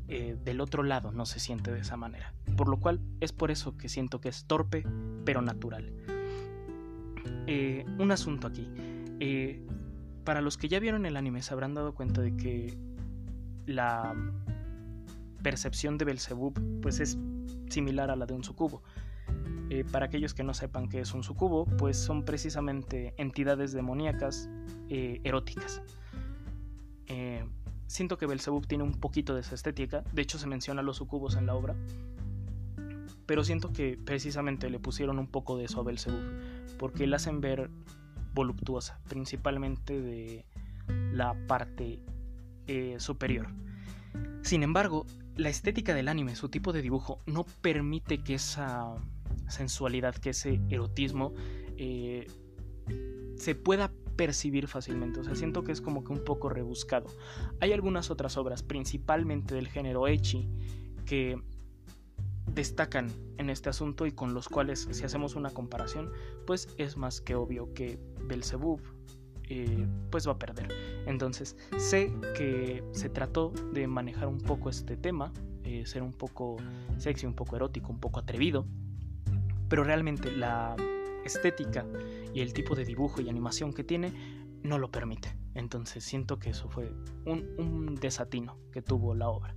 eh, 0.08 0.38
del 0.44 0.62
otro 0.62 0.84
lado 0.84 1.12
no 1.12 1.26
se 1.26 1.40
siente 1.40 1.72
de 1.72 1.82
esa 1.82 1.98
manera. 1.98 2.34
Por 2.56 2.70
lo 2.70 2.80
cual 2.80 3.02
es 3.20 3.34
por 3.34 3.52
eso 3.52 3.78
que 3.78 3.90
siento 3.90 4.22
que 4.22 4.30
es 4.30 4.46
torpe, 4.46 4.86
pero 5.26 5.42
natural. 5.42 5.94
Eh, 7.46 7.86
un 7.98 8.12
asunto 8.12 8.48
aquí. 8.48 8.68
para 10.24 10.42
los 10.42 10.58
que 10.58 10.70
ya 10.70 10.80
vieron 10.80 11.06
el 11.06 11.18
anime 11.18 11.42
se 11.42 11.54
habrán 11.54 11.74
dado 11.74 11.94
cuenta 11.94 12.22
de 12.22 12.38
que 12.38 12.78
la 13.70 14.16
percepción 15.42 15.98
de 15.98 16.06
Belzebub 16.06 16.54
pues 16.82 17.00
es 17.00 17.18
similar 17.70 18.12
a 18.12 18.16
la 18.16 18.26
de 18.26 18.34
un 18.34 18.44
sucubo. 18.44 18.82
Eh, 19.70 19.86
para 19.90 20.08
aquellos 20.08 20.34
que 20.34 20.44
no 20.44 20.56
sepan 20.56 20.90
qué 20.90 21.02
es 21.02 21.14
un 21.14 21.24
sucubo, 21.24 21.66
pues 21.66 21.98
son 21.98 22.26
precisamente 22.26 23.14
entidades 23.18 23.72
demoníacas 23.72 24.50
eh, 24.90 25.22
eróticas. 25.24 25.84
Eh, 27.06 27.46
siento 27.86 28.18
que 28.18 28.26
Belzebub 28.26 28.66
tiene 28.66 28.84
un 28.84 28.94
poquito 28.94 29.36
de 29.36 29.42
esa 29.42 29.54
estética, 29.54 30.04
de 30.12 30.24
hecho 30.24 30.40
se 30.40 30.48
menciona 30.48 30.82
a 30.82 30.84
los 30.84 30.98
sucubos 30.98 31.36
en 31.36 31.46
la 31.46 31.54
obra, 31.54 31.76
pero 33.28 33.44
siento 33.44 33.72
que 33.72 34.00
precisamente 34.04 34.72
le 34.72 34.80
pusieron 34.80 35.20
un 35.20 35.28
poco 35.28 35.58
de 35.58 35.66
eso 35.66 35.80
a 35.80 35.84
Belzebub, 35.84 36.24
porque 36.80 37.06
la 37.06 37.18
hacen 37.18 37.42
ver 37.42 37.70
voluptuosa, 38.34 39.00
principalmente 39.08 40.02
de 40.02 40.46
la 41.14 41.36
parte 41.48 42.00
eh, 42.70 43.00
superior. 43.00 43.48
Sin 44.44 44.62
embargo, 44.62 45.08
la 45.36 45.50
estética 45.50 45.96
del 45.96 46.08
anime, 46.08 46.36
su 46.36 46.50
tipo 46.50 46.72
de 46.72 46.84
dibujo, 46.84 47.20
no 47.26 47.44
permite 47.62 48.20
que 48.20 48.36
esa 48.36 48.94
sensualidad, 49.48 50.14
que 50.14 50.30
ese 50.30 50.62
erotismo 50.70 51.34
eh, 51.78 52.28
se 53.38 53.56
pueda 53.56 53.92
percibir 54.16 54.68
fácilmente. 54.68 55.20
O 55.20 55.24
sea, 55.24 55.34
siento 55.34 55.64
que 55.64 55.72
es 55.72 55.82
como 55.82 56.04
que 56.04 56.14
un 56.14 56.24
poco 56.24 56.48
rebuscado. 56.48 57.08
Hay 57.60 57.74
algunas 57.74 58.12
otras 58.12 58.38
obras, 58.38 58.62
principalmente 58.62 59.56
del 59.56 59.68
género 59.68 60.08
Echi, 60.08 60.48
que 61.08 61.42
destacan 62.54 63.10
en 63.40 63.50
este 63.50 63.70
asunto 63.70 64.06
y 64.06 64.12
con 64.12 64.36
los 64.36 64.48
cuales, 64.48 64.88
si 64.92 65.04
hacemos 65.06 65.36
una 65.36 65.50
comparación, 65.50 66.12
pues 66.46 66.68
es 66.78 66.98
más 66.98 67.20
que 67.20 67.34
obvio 67.34 67.74
que 67.74 68.00
Belzebub, 68.26 68.80
eh, 69.50 69.88
pues 70.12 70.28
va 70.28 70.34
a 70.34 70.40
perder. 70.40 70.68
Entonces 71.06 71.58
sé 71.78 72.14
que 72.38 72.84
se 72.92 73.10
trató 73.10 73.52
de 73.74 73.88
manejar 73.88 74.28
un 74.28 74.40
poco 74.40 74.70
este 74.70 74.96
tema, 74.96 75.34
eh, 75.64 75.86
ser 75.86 76.04
un 76.04 76.14
poco 76.14 76.58
sexy, 76.98 77.26
un 77.26 77.34
poco 77.34 77.56
erótico, 77.56 77.92
un 77.92 78.00
poco 78.00 78.20
atrevido, 78.20 78.66
pero 79.68 79.84
realmente 79.84 80.32
la 80.32 80.76
estética 81.26 81.86
y 82.34 82.42
el 82.42 82.54
tipo 82.54 82.76
de 82.76 82.86
dibujo 82.86 83.22
y 83.22 83.30
animación 83.30 83.74
que 83.74 83.84
tiene 83.84 84.14
no 84.64 84.78
lo 84.78 84.92
permite. 84.92 85.36
Entonces 85.56 86.04
siento 86.04 86.38
que 86.38 86.52
eso 86.52 86.70
fue 86.70 86.92
un, 87.26 87.96
desatino 87.96 88.58
que 88.72 88.82
tuvo 88.82 89.16
la 89.16 89.30
obra. 89.30 89.56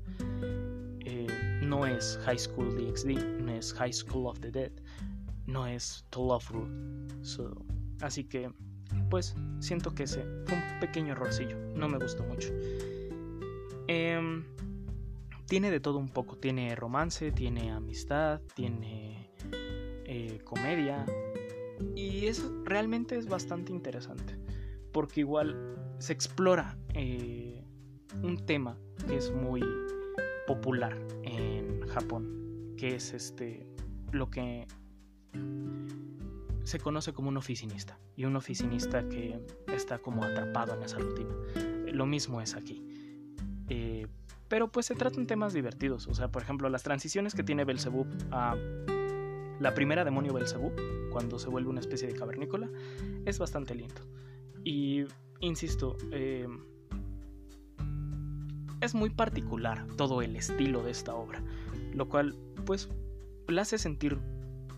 Eh, 1.01 1.27
no 1.63 1.87
es 1.87 2.19
High 2.25 2.39
School 2.39 2.75
DxD, 2.77 3.43
no 3.43 3.53
es 3.53 3.73
High 3.75 3.93
School 3.93 4.27
of 4.27 4.41
the 4.41 4.51
Dead, 4.51 4.73
no 5.47 5.67
es 5.67 6.07
To 6.11 6.27
Love 6.27 6.51
Root. 6.51 6.71
así 8.01 8.25
que 8.25 8.51
pues 9.11 9.35
siento 9.61 9.95
que 9.95 10.05
ese 10.05 10.25
fue 10.47 10.57
un 10.57 10.81
pequeño 10.81 11.13
errorcillo, 11.13 11.57
no 11.75 11.89
me 11.89 11.99
gustó 11.99 12.25
mucho. 12.25 12.49
Em, 13.89 14.45
tiene 15.47 15.71
de 15.71 15.81
todo 15.81 15.99
un 15.99 16.09
poco, 16.09 16.37
tiene 16.37 16.75
romance, 16.75 17.31
tiene 17.33 17.71
amistad, 17.73 18.41
tiene 18.55 19.31
eh, 20.05 20.41
comedia 20.45 21.05
y 21.95 22.27
eso 22.27 22.63
realmente 22.65 23.17
es 23.17 23.27
bastante 23.27 23.73
interesante 23.73 24.39
porque 24.93 25.21
igual 25.21 25.77
se 25.99 26.13
explora 26.13 26.79
eh, 26.95 27.65
un 28.23 28.45
tema 28.45 28.79
que 29.07 29.17
es 29.17 29.33
muy 29.33 29.65
popular 30.47 30.97
en 31.23 31.87
Japón, 31.89 32.75
que 32.77 32.95
es 32.95 33.15
este 33.15 33.67
lo 34.13 34.31
que 34.31 34.67
se 36.65 36.79
conoce 36.79 37.13
como 37.13 37.29
un 37.29 37.37
oficinista 37.37 37.99
y 38.17 38.25
un 38.25 38.37
oficinista 38.37 39.09
que 39.09 39.41
está 39.75 39.99
como 39.99 40.25
atrapado 40.25 40.75
en 40.75 40.83
esa 40.83 40.99
rutina. 40.99 41.35
Lo 41.93 42.07
mismo 42.07 42.41
es 42.41 42.55
aquí. 42.55 42.83
Eh, 43.69 44.07
pero 44.49 44.69
pues 44.69 44.87
se 44.87 44.95
tratan 44.95 45.27
temas 45.27 45.53
divertidos. 45.53 46.07
O 46.09 46.15
sea, 46.15 46.31
por 46.31 46.43
ejemplo, 46.43 46.69
las 46.69 46.83
transiciones 46.83 47.35
que 47.35 47.43
tiene 47.43 47.65
Belzebub 47.65 48.07
a 48.31 48.55
la 49.61 49.75
primera 49.75 50.05
demonio 50.05 50.35
Belzebub, 50.35 50.73
cuando 51.11 51.39
se 51.39 51.49
vuelve 51.49 51.71
una 51.71 51.81
especie 51.81 52.09
de 52.09 52.15
cavernícola, 52.15 52.69
es 53.25 53.39
bastante 53.39 53.75
lindo. 53.75 54.03
Y, 54.65 55.05
insisto, 55.41 55.97
eh, 56.11 56.49
es 58.81 58.95
muy 58.95 59.11
particular 59.11 59.87
todo 59.97 60.21
el 60.21 60.37
estilo 60.37 60.83
de 60.83 60.91
esta 60.91 61.15
obra, 61.15 61.43
lo 61.95 62.09
cual, 62.09 62.37
pues, 62.67 62.89
la 63.49 63.63
hace 63.63 63.79
sentir 63.79 64.19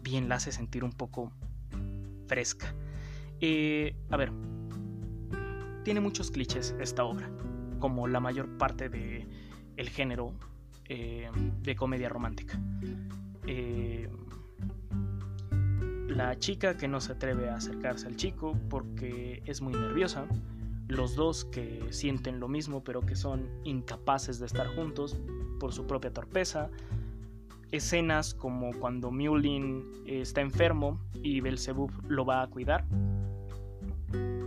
bien, 0.03 0.29
la 0.29 0.37
hace 0.37 0.53
sentir 0.53 0.85
un 0.85 0.93
poco 0.93 1.33
fresca. 2.27 2.75
A 4.11 4.17
ver, 4.17 4.33
tiene 5.85 6.01
muchos 6.01 6.31
clichés 6.31 6.75
esta 6.81 7.05
obra, 7.05 7.31
como 7.79 8.09
la 8.09 8.19
mayor 8.19 8.57
parte 8.57 8.89
de 8.89 9.27
el 9.77 9.91
género 9.91 10.33
eh, 10.87 11.31
de 11.63 11.77
comedia 11.77 12.09
romántica. 12.09 12.59
Eh, 13.47 14.09
la 16.09 16.39
chica 16.39 16.77
que 16.77 16.89
no 16.89 17.01
se 17.01 17.13
atreve 17.13 17.51
a 17.51 17.57
acercarse 17.57 18.07
al 18.07 18.17
chico 18.17 18.57
porque 18.71 19.43
es 19.45 19.61
muy 19.61 19.75
nerviosa. 19.75 20.27
Los 20.89 21.17
dos 21.17 21.45
que 21.45 21.87
sienten 21.91 22.41
lo 22.41 22.49
mismo 22.49 22.85
pero 22.85 23.01
que 23.01 23.17
son 23.17 23.49
incapaces 23.65 24.39
de 24.39 24.47
estar 24.47 24.67
juntos 24.69 25.17
por 25.61 25.73
su 25.73 25.87
propia 25.87 26.13
torpeza. 26.13 26.71
Escenas 27.75 28.35
como 28.35 28.73
cuando 28.79 29.11
Mulin 29.11 29.85
está 30.07 30.41
enfermo 30.41 31.01
y 31.15 31.41
Belzebub 31.41 31.91
lo 32.09 32.25
va 32.25 32.43
a 32.43 32.47
cuidar. 32.47 32.85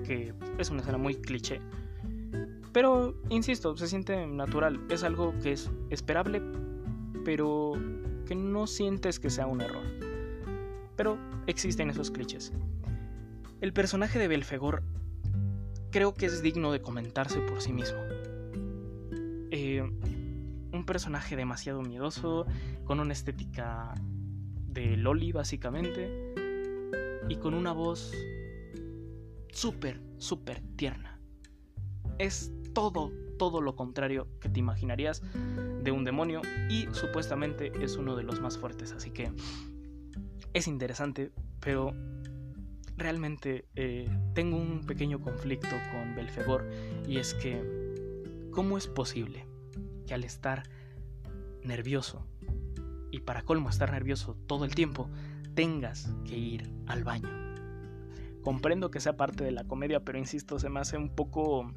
Que 0.05 0.33
es 0.57 0.69
una 0.69 0.79
escena 0.79 0.97
muy 0.97 1.15
cliché. 1.15 1.59
Pero, 2.71 3.15
insisto, 3.29 3.75
se 3.75 3.87
siente 3.87 4.25
natural. 4.27 4.79
Es 4.89 5.03
algo 5.03 5.33
que 5.39 5.51
es 5.51 5.69
esperable, 5.89 6.41
pero 7.25 7.73
que 8.25 8.35
no 8.35 8.65
sientes 8.65 9.19
que 9.19 9.29
sea 9.29 9.45
un 9.47 9.59
error. 9.59 9.83
Pero 10.95 11.17
existen 11.47 11.89
esos 11.89 12.11
clichés. 12.11 12.53
El 13.59 13.73
personaje 13.73 14.19
de 14.19 14.29
Belfegor 14.29 14.83
creo 15.91 16.13
que 16.13 16.27
es 16.27 16.41
digno 16.41 16.71
de 16.71 16.81
comentarse 16.81 17.41
por 17.41 17.61
sí 17.61 17.73
mismo. 17.73 17.99
Eh, 19.51 19.83
un 20.77 20.85
personaje 20.85 21.35
demasiado 21.35 21.81
miedoso, 21.81 22.45
con 22.85 22.99
una 22.99 23.13
estética 23.13 23.93
de 24.67 24.95
Loli 24.95 25.31
básicamente, 25.31 26.33
y 27.27 27.35
con 27.37 27.53
una 27.53 27.73
voz 27.73 28.13
súper, 29.51 29.99
súper 30.17 30.61
tierna. 30.75 31.19
Es 32.19 32.51
todo, 32.73 33.11
todo 33.37 33.61
lo 33.61 33.75
contrario 33.75 34.27
que 34.39 34.49
te 34.49 34.59
imaginarías 34.59 35.21
de 35.83 35.91
un 35.91 36.03
demonio 36.03 36.41
y 36.69 36.87
supuestamente 36.91 37.71
es 37.81 37.97
uno 37.97 38.15
de 38.15 38.23
los 38.23 38.39
más 38.39 38.57
fuertes, 38.57 38.91
así 38.91 39.09
que 39.09 39.31
es 40.53 40.67
interesante, 40.67 41.31
pero 41.59 41.93
realmente 42.97 43.65
eh, 43.75 44.09
tengo 44.33 44.57
un 44.57 44.85
pequeño 44.85 45.21
conflicto 45.21 45.75
con 45.91 46.15
Belfegor 46.15 46.69
y 47.07 47.17
es 47.17 47.33
que, 47.33 48.49
¿cómo 48.51 48.77
es 48.77 48.87
posible 48.87 49.46
que 50.07 50.15
al 50.15 50.23
estar 50.23 50.63
nervioso, 51.63 52.25
y 53.11 53.19
para 53.19 53.43
colmo 53.43 53.69
estar 53.69 53.91
nervioso 53.91 54.35
todo 54.47 54.65
el 54.65 54.73
tiempo, 54.73 55.09
tengas 55.53 56.11
que 56.25 56.37
ir 56.37 56.71
al 56.87 57.03
baño? 57.03 57.29
Comprendo 58.41 58.89
que 58.89 58.99
sea 58.99 59.17
parte 59.17 59.43
de 59.43 59.51
la 59.51 59.65
comedia, 59.65 59.99
pero 59.99 60.17
insisto, 60.17 60.57
se 60.57 60.69
me 60.69 60.79
hace 60.79 60.97
un 60.97 61.09
poco 61.09 61.71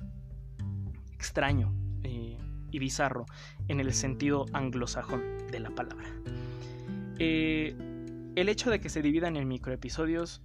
extraño 1.12 1.74
eh, 2.04 2.38
y 2.70 2.78
bizarro 2.78 3.26
en 3.68 3.80
el 3.80 3.92
sentido 3.92 4.46
anglosajón 4.52 5.22
de 5.50 5.60
la 5.60 5.70
palabra. 5.70 6.08
Eh, 7.18 7.74
el 8.36 8.48
hecho 8.48 8.70
de 8.70 8.80
que 8.80 8.88
se 8.88 9.02
dividan 9.02 9.36
en 9.36 9.48
microepisodios 9.48 10.42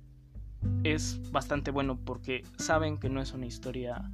es 0.83 1.31
bastante 1.31 1.71
bueno 1.71 1.97
porque 1.97 2.43
saben 2.57 2.97
que 2.97 3.09
no 3.09 3.21
es 3.21 3.33
una 3.33 3.45
historia 3.45 4.11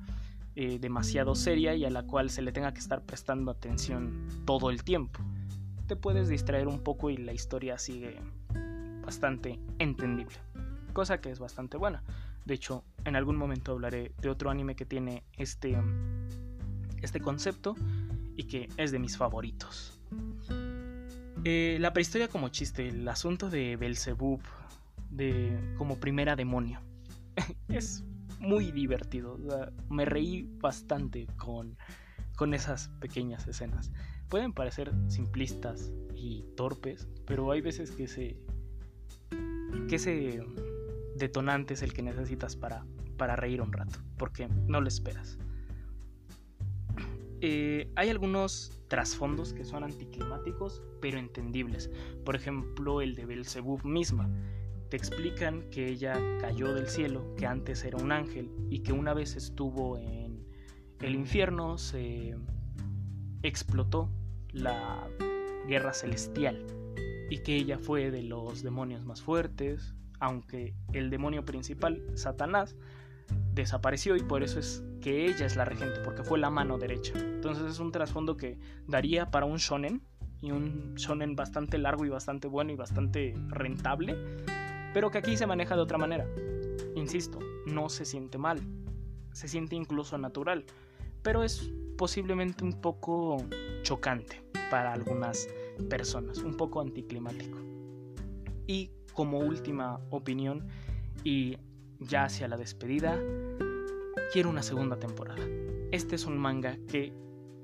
eh, 0.56 0.80
demasiado 0.80 1.36
seria 1.36 1.76
y 1.76 1.86
a 1.86 1.90
la 1.90 2.04
cual 2.04 2.30
se 2.30 2.42
le 2.42 2.52
tenga 2.52 2.74
que 2.74 2.80
estar 2.80 3.02
prestando 3.04 3.52
atención 3.52 4.28
todo 4.46 4.70
el 4.70 4.84
tiempo. 4.84 5.20
Te 5.88 5.96
puedes 5.96 6.28
distraer 6.28 6.68
un 6.68 6.80
poco 6.80 7.10
y 7.10 7.18
la 7.18 7.34
historia 7.34 7.78
sigue 7.78 8.20
bastante 9.04 9.60
entendible, 9.80 10.36
cosa 10.94 11.22
que 11.22 11.32
es 11.32 11.40
bastante 11.40 11.78
buena. 11.78 12.04
De 12.46 12.54
hecho, 12.54 12.84
en 13.06 13.16
algún 13.16 13.38
momento 13.38 13.72
hablaré 13.72 14.14
de 14.22 14.30
otro 14.30 14.50
anime 14.50 14.76
que 14.76 14.86
tiene 14.86 15.24
este, 15.38 15.78
este 17.02 17.20
concepto 17.20 17.76
y 18.36 18.44
que 18.46 18.70
es 18.78 18.92
de 18.92 19.00
mis 19.00 19.18
favoritos. 19.18 20.00
Eh, 21.44 21.78
la 21.80 21.94
prehistoria 21.94 22.28
como 22.28 22.50
chiste, 22.50 22.90
el 22.90 23.08
asunto 23.08 23.50
de 23.50 23.76
Belzebub 23.76 24.42
de, 25.10 25.74
como 25.78 26.00
primera 26.00 26.36
demonio. 26.36 26.80
es 27.68 28.04
muy 28.42 28.72
divertido. 28.72 29.38
me 29.90 30.06
reí 30.06 30.50
bastante 30.60 31.28
con, 31.38 31.78
con 32.36 32.54
esas 32.54 32.90
pequeñas 33.00 33.48
escenas. 33.48 33.92
Pueden 34.30 34.52
parecer 34.52 34.92
simplistas 35.08 35.92
y 36.16 36.44
torpes, 36.56 37.08
pero 37.26 37.52
hay 37.52 37.62
veces 37.62 37.92
que 37.92 38.06
ese, 38.06 38.38
que 39.88 39.96
ese 39.96 40.44
detonante 41.16 41.76
es 41.76 41.84
el 41.84 41.94
que 41.94 42.02
necesitas 42.02 42.56
para, 42.56 42.86
para 43.18 43.36
reír 43.36 43.62
un 43.62 43.72
rato, 43.72 44.00
porque 44.18 44.48
no 44.68 44.82
lo 44.82 44.88
esperas. 44.88 45.38
Eh, 47.42 47.92
hay 47.96 48.10
algunos 48.10 48.72
trasfondos 48.88 49.54
que 49.54 49.66
son 49.66 49.84
anticlimáticos, 49.84 50.82
pero 51.02 51.18
entendibles. 51.18 51.90
Por 52.24 52.36
ejemplo, 52.36 53.02
el 53.02 53.16
de 53.16 53.26
Belzebub 53.26 53.84
misma. 53.84 54.30
Te 54.92 54.98
explican 54.98 55.70
que 55.70 55.88
ella 55.88 56.20
cayó 56.42 56.74
del 56.74 56.86
cielo, 56.86 57.34
que 57.38 57.46
antes 57.46 57.86
era 57.86 57.98
un 57.98 58.12
ángel 58.12 58.52
y 58.70 58.80
que 58.80 58.92
una 58.92 59.14
vez 59.14 59.38
estuvo 59.38 59.98
en 59.98 60.46
el 61.00 61.16
infierno, 61.16 61.78
se 61.78 62.36
explotó 63.42 64.10
la 64.52 65.08
guerra 65.66 65.94
celestial 65.94 66.68
y 67.30 67.38
que 67.38 67.56
ella 67.56 67.80
fue 67.80 68.12
de 68.12 68.22
los 68.22 68.64
demonios 68.64 69.06
más 69.06 69.22
fuertes, 69.22 69.96
aunque 70.20 70.76
el 70.92 71.10
demonio 71.10 71.46
principal, 71.46 72.04
Satanás, 72.16 72.76
desapareció 73.54 74.18
y 74.18 74.24
por 74.24 74.44
eso 74.44 74.60
es 74.60 74.84
que 75.00 75.26
ella 75.26 75.46
es 75.46 75.56
la 75.56 75.64
regente, 75.64 76.02
porque 76.04 76.24
fue 76.24 76.38
la 76.38 76.50
mano 76.50 76.78
derecha. 76.78 77.14
Entonces 77.18 77.64
es 77.64 77.80
un 77.80 77.94
trasfondo 77.94 78.36
que 78.36 78.60
daría 78.88 79.32
para 79.32 79.46
un 79.46 79.56
shonen, 79.56 80.02
y 80.42 80.52
un 80.52 80.96
shonen 80.96 81.36
bastante 81.36 81.78
largo 81.78 82.04
y 82.06 82.10
bastante 82.10 82.48
bueno 82.48 82.72
y 82.72 82.76
bastante 82.76 83.36
rentable, 83.48 84.18
pero 84.94 85.12
que 85.12 85.18
aquí 85.18 85.38
se 85.38 85.48
maneja 85.48 85.76
de 85.76 85.82
otra 85.82 85.98
manera. 85.98 86.28
Insisto, 86.96 87.40
no 87.66 87.90
se 87.90 88.06
siente 88.06 88.38
mal, 88.38 88.60
se 89.32 89.48
siente 89.48 89.76
incluso 89.76 90.18
natural, 90.18 90.66
pero 91.22 91.44
es 91.44 91.72
posiblemente 91.98 92.64
un 92.64 92.82
poco 92.82 93.38
chocante 93.84 94.44
para 94.70 94.94
algunas 94.94 95.48
personas, 95.90 96.40
un 96.40 96.56
poco 96.56 96.82
anticlimático. 96.82 97.58
Y 98.68 98.92
como 99.14 99.40
última 99.40 100.00
opinión, 100.10 100.68
y 101.24 101.58
ya 102.00 102.26
hacia 102.26 102.48
la 102.48 102.58
despedida, 102.58 103.20
quiero 104.34 104.50
una 104.50 104.64
segunda 104.64 104.98
temporada. 104.98 105.46
Este 105.92 106.16
es 106.16 106.26
un 106.26 106.38
manga 106.38 106.78
que 106.88 107.14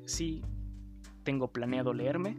sí 0.06 0.44
tengo 1.24 1.52
planeado 1.52 1.94
leerme, 1.94 2.38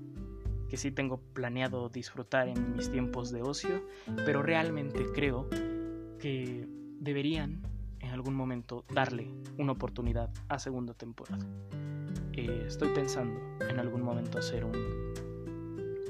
que 0.68 0.76
sí 0.76 0.90
tengo 0.90 1.18
planeado 1.18 1.88
disfrutar 1.88 2.48
en 2.48 2.72
mis 2.76 2.90
tiempos 2.90 3.30
de 3.30 3.42
ocio, 3.42 3.82
pero 4.24 4.42
realmente 4.42 5.06
creo 5.14 5.48
que 6.18 6.66
deberían 7.00 7.62
en 8.00 8.10
algún 8.10 8.34
momento 8.34 8.84
darle 8.92 9.30
una 9.56 9.72
oportunidad 9.72 10.30
a 10.48 10.58
segunda 10.58 10.94
temporada. 10.94 11.44
Eh, 12.32 12.64
estoy 12.66 12.88
pensando 12.90 13.40
en 13.68 13.78
algún 13.78 14.02
momento 14.02 14.38
hacer 14.38 14.64
un 14.64 15.14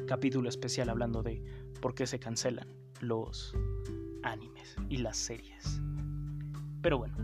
capítulo 0.06 0.48
especial 0.48 0.88
hablando 0.88 1.22
de 1.22 1.42
por 1.80 1.94
qué 1.94 2.06
se 2.06 2.18
cancelan 2.18 2.68
los 3.00 3.54
animes 4.22 4.76
y 4.88 4.98
las 4.98 5.16
series. 5.16 5.80
Pero 6.82 6.98
bueno, 6.98 7.16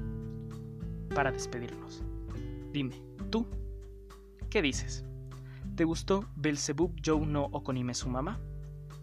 para 1.15 1.33
despedirnos, 1.33 2.03
dime, 2.73 3.01
¿tú 3.31 3.47
qué 4.51 4.63
dices? 4.63 5.05
¿Te 5.75 5.83
gustó 5.83 6.29
Belzebub 6.37 6.95
Joe 7.05 7.27
no 7.27 7.47
Okonime 7.47 7.95
su 7.95 8.09
mamá? 8.09 8.39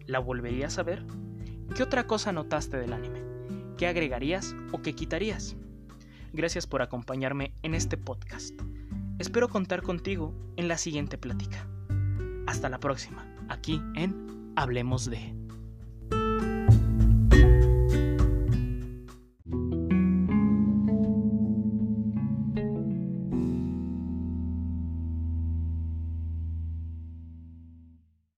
¿La 0.06 0.20
volverías 0.20 0.78
a 0.78 0.82
ver? 0.82 1.04
¿Qué 1.76 1.82
otra 1.82 2.06
cosa 2.06 2.32
notaste 2.32 2.78
del 2.78 2.94
anime? 2.94 3.22
¿Qué 3.76 3.86
agregarías 3.86 4.56
o 4.72 4.80
qué 4.80 4.94
quitarías? 4.94 5.54
Gracias 6.32 6.66
por 6.66 6.80
acompañarme 6.80 7.52
en 7.62 7.74
este 7.74 7.98
podcast. 7.98 8.58
Espero 9.18 9.50
contar 9.50 9.82
contigo 9.82 10.34
en 10.56 10.66
la 10.66 10.78
siguiente 10.78 11.18
plática. 11.18 11.68
Hasta 12.46 12.70
la 12.70 12.80
próxima, 12.80 13.26
aquí 13.50 13.82
en 13.94 14.52
Hablemos 14.56 15.10
de... 15.10 15.41